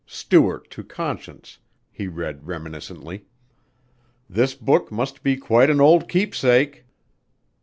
[0.07, 1.59] "'Stuart to Conscience,'"
[1.91, 3.25] he read reminiscently.
[4.27, 6.85] "This book must be quite an old keepsake."